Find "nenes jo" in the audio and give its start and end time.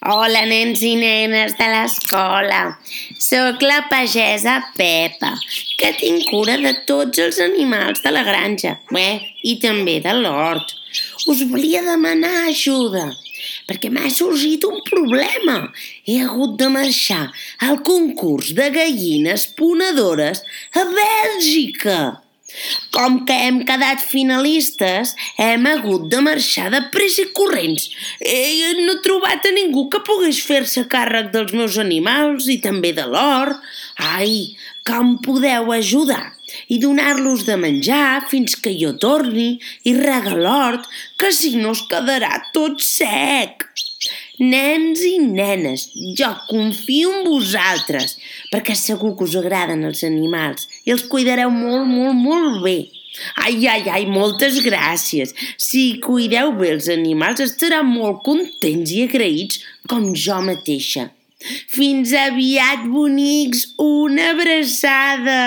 45.20-46.30